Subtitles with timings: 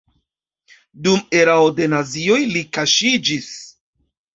[1.09, 3.57] Dum erao de nazioj li kaŝiĝis.